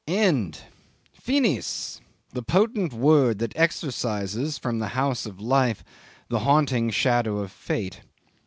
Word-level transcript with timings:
End! 0.07 0.61
Finis! 1.13 2.01
the 2.33 2.41
potent 2.41 2.91
word 2.91 3.37
that 3.37 3.53
exorcises 3.55 4.57
from 4.59 4.79
the 4.79 4.87
house 4.97 5.27
of 5.27 5.39
life 5.39 5.83
the 6.27 6.39
haunting 6.39 6.89
shadow 6.89 7.37
of 7.37 7.51
fate. 7.51 8.01